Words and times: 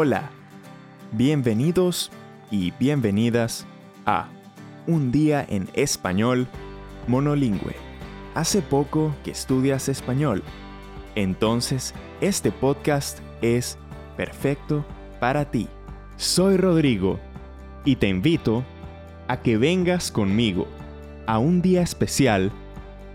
Hola, 0.00 0.30
bienvenidos 1.10 2.12
y 2.52 2.70
bienvenidas 2.78 3.66
a 4.06 4.28
Un 4.86 5.10
día 5.10 5.44
en 5.48 5.68
español 5.74 6.46
monolingüe. 7.08 7.74
Hace 8.36 8.62
poco 8.62 9.12
que 9.24 9.32
estudias 9.32 9.88
español, 9.88 10.44
entonces 11.16 11.96
este 12.20 12.52
podcast 12.52 13.18
es 13.42 13.76
perfecto 14.16 14.84
para 15.18 15.50
ti. 15.50 15.66
Soy 16.16 16.58
Rodrigo 16.58 17.18
y 17.84 17.96
te 17.96 18.06
invito 18.06 18.62
a 19.26 19.38
que 19.42 19.58
vengas 19.58 20.12
conmigo 20.12 20.68
a 21.26 21.40
un 21.40 21.60
día 21.60 21.82
especial 21.82 22.52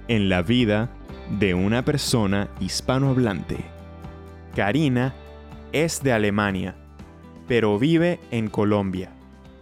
en 0.10 0.28
la 0.28 0.42
vida 0.42 0.90
de 1.40 1.54
una 1.54 1.86
persona 1.86 2.50
hispanohablante. 2.60 3.64
Karina 4.54 5.16
es 5.74 6.04
de 6.04 6.14
Alemania, 6.14 6.76
pero 7.48 7.80
vive 7.80 8.20
en 8.30 8.48
Colombia. 8.48 9.12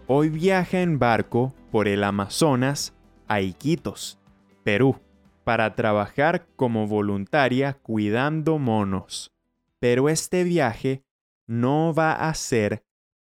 Hoy 0.06 0.28
viaja 0.28 0.82
en 0.82 0.98
barco 0.98 1.54
por 1.70 1.88
el 1.88 2.04
Amazonas 2.04 2.94
a 3.28 3.40
Iquitos, 3.40 4.18
Perú, 4.62 5.00
para 5.42 5.74
trabajar 5.74 6.46
como 6.54 6.86
voluntaria 6.86 7.72
cuidando 7.72 8.58
monos. 8.58 9.32
Pero 9.80 10.10
este 10.10 10.44
viaje 10.44 11.02
no 11.46 11.94
va 11.94 12.12
a 12.12 12.34
ser 12.34 12.84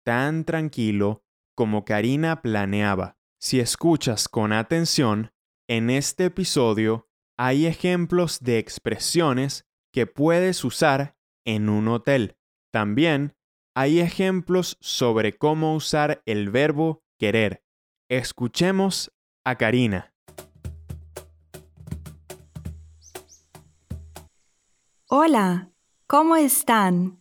tan 0.03 0.43
tranquilo 0.43 1.23
como 1.53 1.85
Karina 1.85 2.41
planeaba. 2.41 3.15
Si 3.39 3.59
escuchas 3.59 4.27
con 4.27 4.51
atención, 4.51 5.31
en 5.67 5.91
este 5.91 6.25
episodio 6.25 7.07
hay 7.37 7.67
ejemplos 7.67 8.39
de 8.41 8.57
expresiones 8.57 9.67
que 9.93 10.07
puedes 10.07 10.63
usar 10.63 11.15
en 11.45 11.69
un 11.69 11.87
hotel. 11.87 12.37
También 12.71 13.35
hay 13.75 13.99
ejemplos 13.99 14.77
sobre 14.79 15.37
cómo 15.37 15.75
usar 15.75 16.21
el 16.25 16.49
verbo 16.49 17.03
querer. 17.17 17.63
Escuchemos 18.09 19.11
a 19.43 19.55
Karina. 19.55 20.13
Hola, 25.07 25.69
¿cómo 26.07 26.37
están? 26.37 27.19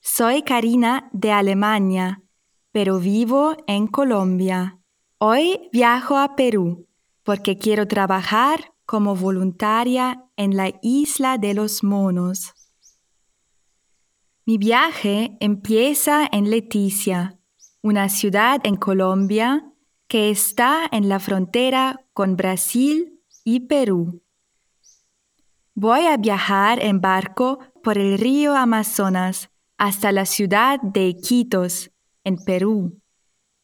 Soy 0.00 0.42
Karina 0.42 1.08
de 1.12 1.32
Alemania, 1.32 2.22
pero 2.70 2.98
vivo 2.98 3.56
en 3.66 3.86
Colombia. 3.86 4.78
Hoy 5.16 5.68
viajo 5.72 6.18
a 6.18 6.36
Perú 6.36 6.86
porque 7.22 7.56
quiero 7.56 7.88
trabajar 7.88 8.74
como 8.84 9.16
voluntaria 9.16 10.24
en 10.36 10.56
la 10.56 10.72
isla 10.82 11.38
de 11.38 11.54
los 11.54 11.82
monos. 11.82 12.57
Mi 14.48 14.56
viaje 14.56 15.36
empieza 15.40 16.26
en 16.32 16.48
Leticia, 16.48 17.38
una 17.82 18.08
ciudad 18.08 18.62
en 18.64 18.76
Colombia 18.76 19.70
que 20.06 20.30
está 20.30 20.88
en 20.90 21.10
la 21.10 21.18
frontera 21.18 22.00
con 22.14 22.34
Brasil 22.34 23.20
y 23.44 23.60
Perú. 23.60 24.22
Voy 25.74 26.06
a 26.06 26.16
viajar 26.16 26.82
en 26.82 27.02
barco 27.02 27.58
por 27.82 27.98
el 27.98 28.16
río 28.16 28.56
Amazonas 28.56 29.50
hasta 29.76 30.12
la 30.12 30.24
ciudad 30.24 30.80
de 30.80 31.08
Iquitos, 31.08 31.90
en 32.24 32.38
Perú. 32.38 32.98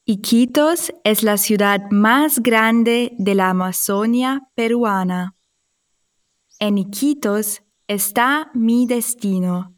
Iquitos 0.05 0.93
es 1.03 1.23
la 1.23 1.39
ciudad 1.39 1.81
más 1.93 2.41
grande 2.41 3.15
de 3.17 3.35
la 3.35 3.49
Amazonia 3.49 4.51
peruana. 4.55 5.35
En 6.59 6.77
Iquitos 6.77 7.63
está 7.89 8.51
mi 8.53 8.85
destino 8.85 9.74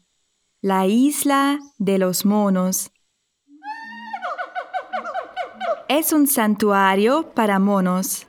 la 0.61 0.87
isla 0.87 1.59
de 1.77 1.99
los 1.99 2.25
monos. 2.25 2.91
Es 5.87 6.11
un 6.13 6.27
santuario 6.27 7.29
para 7.35 7.59
monos. 7.59 8.25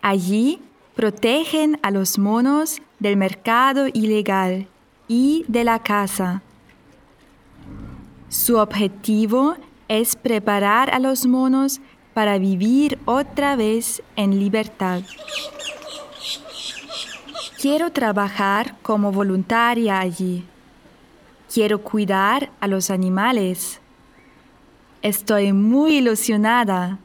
Allí 0.00 0.60
protegen 0.94 1.78
a 1.82 1.90
los 1.90 2.18
monos 2.18 2.80
del 2.98 3.16
mercado 3.16 3.86
ilegal 3.92 4.68
y 5.06 5.44
de 5.48 5.64
la 5.64 5.80
caza. 5.80 6.42
Su 8.30 8.56
objetivo 8.56 9.56
es 9.86 10.16
preparar 10.16 10.90
a 10.94 10.98
los 10.98 11.26
monos 11.26 11.80
para 12.14 12.38
vivir 12.38 12.98
otra 13.04 13.54
vez 13.54 14.02
en 14.16 14.38
libertad. 14.40 15.02
Quiero 17.60 17.92
trabajar 17.92 18.76
como 18.82 19.12
voluntaria 19.12 20.00
allí. 20.00 20.44
Quiero 21.52 21.80
cuidar 21.80 22.50
a 22.60 22.66
los 22.66 22.90
animales. 22.90 23.80
Estoy 25.00 25.54
muy 25.54 25.96
ilusionada. 25.96 26.98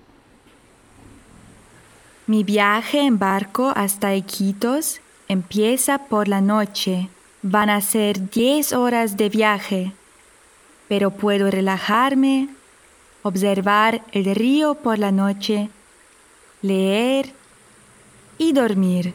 Mi 2.28 2.44
viaje 2.44 3.00
en 3.00 3.20
barco 3.20 3.72
hasta 3.74 4.16
Iquitos 4.16 5.00
empieza 5.30 5.98
por 5.98 6.28
la 6.28 6.42
noche. 6.42 7.10
Van 7.42 7.70
a 7.70 7.80
ser 7.80 8.30
10 8.30 8.74
horas 8.74 9.16
de 9.16 9.30
viaje, 9.30 9.94
pero 10.90 11.12
puedo 11.12 11.50
relajarme, 11.50 12.50
observar 13.22 14.04
el 14.12 14.36
río 14.36 14.76
por 14.76 15.00
la 15.00 15.12
noche, 15.12 15.70
leer 16.62 17.32
y 18.38 18.52
dormir. 18.52 19.14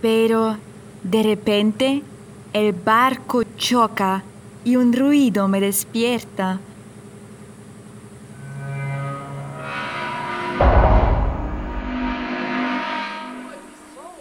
Pero 0.00 0.58
de 1.04 1.22
repente, 1.22 2.02
el 2.54 2.72
barco 2.72 3.42
choca 3.58 4.22
y 4.64 4.76
un 4.76 4.92
ruido 4.94 5.48
me 5.48 5.60
despierta. 5.60 6.60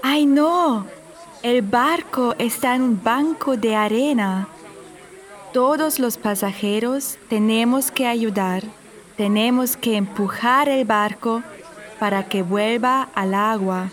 ¡Ay 0.01 0.25
no! 0.25 0.85
El 1.41 1.61
barco 1.61 2.35
está 2.37 2.75
en 2.75 2.81
un 2.81 3.01
banco 3.01 3.55
de 3.55 3.75
arena. 3.75 4.49
Todos 5.53 5.99
los 5.99 6.17
pasajeros 6.17 7.17
tenemos 7.29 7.91
que 7.91 8.07
ayudar. 8.07 8.63
Tenemos 9.15 9.77
que 9.77 9.95
empujar 9.95 10.67
el 10.67 10.83
barco 10.83 11.43
para 11.97 12.27
que 12.27 12.43
vuelva 12.43 13.07
al 13.15 13.33
agua. 13.33 13.89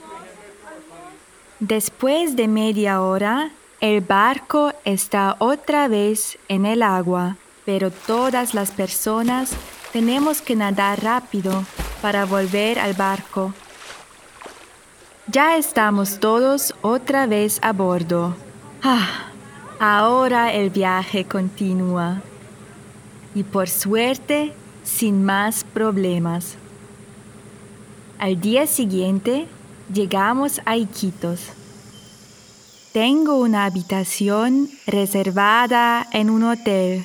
Después 1.61 2.37
de 2.37 2.49
media 2.49 3.03
hora, 3.03 3.51
el 3.83 4.01
barco 4.01 4.73
está 4.87 5.37
otra 5.39 5.89
vez 5.89 6.39
en 6.49 6.65
el 6.65 6.83
agua, 6.83 7.37
pero 7.67 7.91
todas 7.91 8.55
las 8.55 8.71
personas 8.71 9.53
tenemos 9.93 10.41
que 10.41 10.57
nadar 10.57 11.03
rápido 11.03 11.65
para 12.01 12.25
volver 12.25 12.79
al 12.79 12.95
barco. 12.95 13.53
Ya 15.27 15.59
estamos 15.59 16.19
todos 16.19 16.75
otra 16.81 17.27
vez 17.27 17.59
a 17.61 17.75
bordo. 17.75 18.35
Ah, 18.83 19.27
ahora 19.79 20.55
el 20.55 20.71
viaje 20.71 21.27
continúa. 21.27 22.23
Y 23.35 23.43
por 23.43 23.69
suerte, 23.69 24.55
sin 24.83 25.25
más 25.25 25.65
problemas. 25.65 26.57
Al 28.19 28.41
día 28.41 28.67
siguiente, 28.67 29.47
Llegamos 29.93 30.61
a 30.67 30.77
Iquitos. 30.77 31.41
Tengo 32.93 33.41
una 33.41 33.65
habitación 33.65 34.71
reservada 34.87 36.07
en 36.13 36.31
un 36.31 36.45
hotel. 36.45 37.05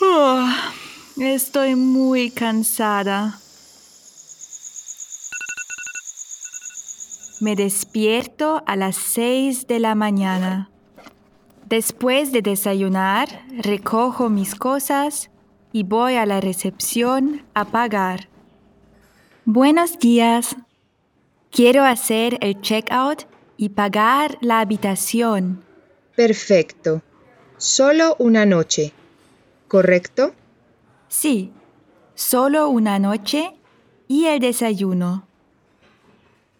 Ah, 0.00 0.72
estoy 1.16 1.74
muy 1.74 2.30
cansada. 2.30 3.40
Me 7.40 7.56
despierto 7.56 8.62
a 8.66 8.76
las 8.76 8.94
seis 8.94 9.66
de 9.66 9.80
la 9.80 9.96
mañana. 9.96 10.70
Después 11.68 12.30
de 12.30 12.42
desayunar, 12.42 13.44
recojo 13.58 14.28
mis 14.28 14.54
cosas 14.54 15.28
y 15.72 15.82
voy 15.82 16.14
a 16.14 16.26
la 16.26 16.40
recepción 16.40 17.42
a 17.54 17.64
pagar. 17.64 18.28
Buenos 19.44 19.98
días. 19.98 20.56
Quiero 21.50 21.84
hacer 21.84 22.38
el 22.42 22.60
checkout 22.60 23.24
y 23.56 23.70
pagar 23.70 24.38
la 24.40 24.60
habitación. 24.60 25.64
Perfecto. 26.14 27.02
Solo 27.56 28.14
una 28.20 28.46
noche, 28.46 28.92
¿correcto? 29.66 30.32
Sí, 31.08 31.52
solo 32.14 32.68
una 32.68 33.00
noche 33.00 33.52
y 34.06 34.26
el 34.26 34.38
desayuno. 34.38 35.26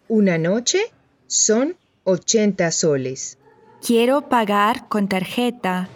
Una 0.09 0.37
noche 0.37 0.79
son 1.25 1.77
80 2.03 2.69
soles. 2.71 3.37
Quiero 3.81 4.27
pagar 4.27 4.89
con 4.89 5.07
tarjeta. 5.07 5.87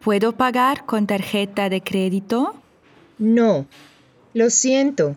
¿Puedo 0.00 0.32
pagar 0.32 0.84
con 0.84 1.06
tarjeta 1.06 1.68
de 1.68 1.80
crédito? 1.80 2.54
No, 3.18 3.66
lo 4.34 4.50
siento. 4.50 5.16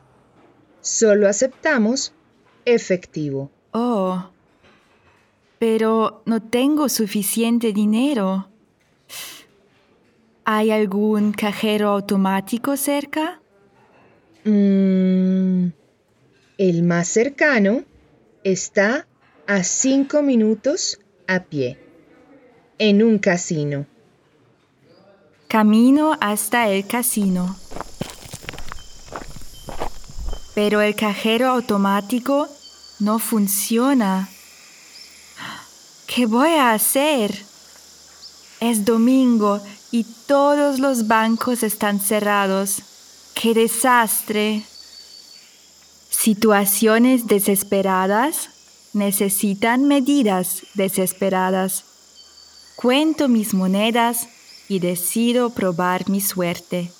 Solo 0.81 1.27
aceptamos 1.27 2.13
efectivo. 2.65 3.49
Oh. 3.73 4.23
pero 5.59 6.23
no 6.25 6.41
tengo 6.41 6.89
suficiente 6.89 7.71
dinero. 7.71 8.47
¿Hay 10.43 10.71
algún 10.71 11.33
cajero 11.33 11.89
automático 11.89 12.75
cerca? 12.77 13.39
Mm, 14.43 15.67
el 16.57 16.83
más 16.83 17.07
cercano 17.07 17.83
está 18.43 19.05
a 19.45 19.63
cinco 19.63 20.23
minutos 20.23 20.99
a 21.27 21.43
pie, 21.43 21.77
en 22.79 23.03
un 23.03 23.19
casino. 23.19 23.85
Camino 25.47 26.17
hasta 26.19 26.69
el 26.69 26.87
casino. 26.87 27.55
Pero 30.53 30.81
el 30.81 30.95
cajero 30.95 31.49
automático 31.49 32.47
no 32.99 33.19
funciona. 33.19 34.29
¿Qué 36.07 36.25
voy 36.25 36.49
a 36.49 36.73
hacer? 36.73 37.45
Es 38.59 38.85
domingo 38.85 39.61
y 39.91 40.05
todos 40.27 40.79
los 40.79 41.07
bancos 41.07 41.63
están 41.63 41.99
cerrados. 41.99 42.81
¡Qué 43.33 43.53
desastre! 43.53 44.63
Situaciones 46.09 47.27
desesperadas 47.27 48.49
necesitan 48.93 49.87
medidas 49.87 50.63
desesperadas. 50.73 51.85
Cuento 52.75 53.27
mis 53.27 53.53
monedas 53.53 54.27
y 54.67 54.79
decido 54.79 55.49
probar 55.51 56.09
mi 56.09 56.21
suerte. 56.21 56.91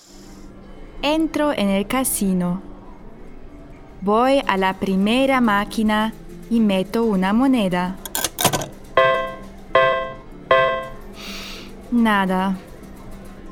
Entro 1.01 1.51
en 1.51 1.69
el 1.69 1.88
casino. 1.88 2.71
Voy 4.03 4.42
a 4.48 4.57
la 4.57 4.74
primera 4.74 5.42
máquina 5.42 6.12
y 6.50 6.59
meto 6.59 7.03
una 7.03 7.33
moneda. 7.33 7.98
Nada. 11.92 12.57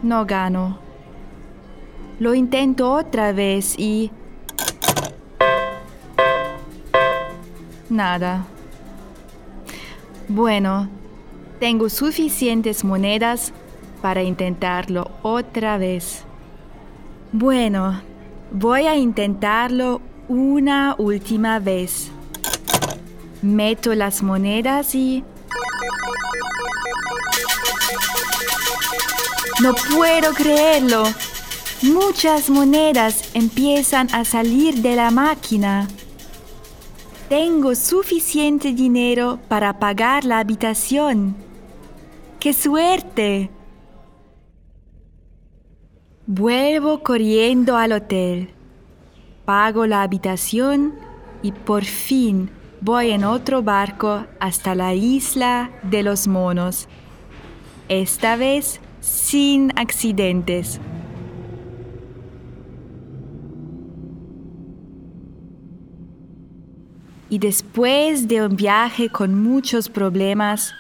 No 0.02 0.26
gano. 0.26 0.80
Lo 2.18 2.34
intento 2.34 2.92
otra 2.92 3.32
vez 3.32 3.78
y... 3.78 4.10
Nada. 7.88 8.48
Bueno, 10.28 10.90
tengo 11.60 11.90
suficientes 11.90 12.84
monedas 12.84 13.54
para 14.02 14.24
intentarlo 14.24 15.12
otra 15.22 15.78
vez. 15.78 16.24
Bueno, 17.32 18.02
voy 18.52 18.88
a 18.88 18.96
intentarlo 18.96 20.02
una 20.30 20.96
última 21.00 21.60
vez. 21.60 22.10
Meto 23.42 23.94
las 23.96 24.22
monedas 24.22 24.96
y... 24.96 25.24
No 29.62 29.74
puedo 29.94 30.34
creerlo. 30.34 31.04
Muchas 31.82 32.50
monedas 32.50 33.32
empiezan 33.34 34.14
a 34.14 34.24
salir 34.24 34.82
de 34.82 34.96
la 34.96 35.12
máquina. 35.12 35.88
Tengo 37.28 37.76
suficiente 37.76 38.74
dinero 38.74 39.40
para 39.48 39.80
pagar 39.80 40.26
la 40.26 40.40
habitación. 40.40 41.36
¡Qué 42.40 42.54
suerte! 42.54 43.50
Vuelvo 46.26 47.02
corriendo 47.02 47.76
al 47.76 47.94
hotel. 47.94 48.59
Pago 49.50 49.88
la 49.88 50.04
habitación 50.04 50.94
y 51.42 51.52
por 51.52 51.84
fin 51.84 52.52
voy 52.82 53.10
en 53.10 53.24
otro 53.24 53.64
barco 53.64 54.28
hasta 54.40 54.76
la 54.76 54.94
isla 54.94 55.72
de 55.82 56.04
los 56.04 56.28
monos. 56.28 56.88
Esta 57.88 58.36
vez 58.36 58.80
sin 59.00 59.72
accidentes. 59.76 60.80
Y 67.32 67.40
después 67.40 68.28
de 68.28 68.46
un 68.46 68.56
viaje 68.56 69.10
con 69.10 69.34
muchos 69.34 69.90
problemas, 69.90 70.76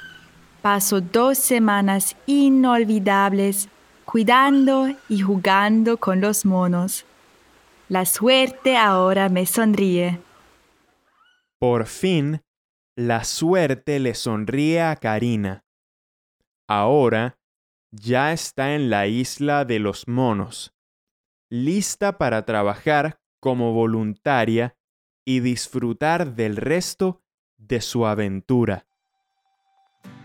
paso 0.62 1.01
dos 1.01 1.39
semanas 1.39 2.16
inolvidables 2.27 3.68
cuidando 4.06 4.89
y 5.10 5.21
jugando 5.21 5.98
con 5.98 6.21
los 6.21 6.45
monos. 6.45 7.07
La 7.90 8.06
suerte 8.06 8.78
ahora 8.78 9.30
me 9.30 9.48
sonríe. 9.48 10.22
Por 11.58 11.88
fin, 11.88 12.44
la 12.96 13.24
suerte 13.24 13.98
le 14.00 14.14
sonríe 14.14 14.84
a 14.84 14.96
Karina. 14.96 15.66
Ahora 16.68 17.40
ya 17.90 18.32
está 18.32 18.76
en 18.76 18.92
la 18.92 19.08
isla 19.08 19.66
de 19.66 19.80
los 19.80 20.08
monos, 20.08 20.76
lista 21.50 22.20
para 22.20 22.46
trabajar 22.46 23.20
como 23.40 23.74
voluntaria 23.74 24.78
y 25.26 25.40
disfrutar 25.40 26.36
del 26.36 26.58
resto 26.58 27.24
de 27.58 27.82
su 27.82 28.06
aventura. 28.06 28.86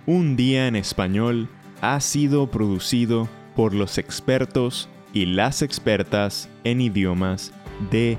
Un 0.04 0.36
día 0.36 0.66
en 0.66 0.76
español 0.76 1.48
ha 1.80 1.98
sido 2.00 2.50
producido 2.50 3.26
por 3.56 3.72
los 3.72 3.96
expertos 3.96 4.90
y 5.14 5.24
las 5.26 5.62
expertas 5.62 6.50
en 6.64 6.82
idiomas 6.82 7.52
de 7.90 8.18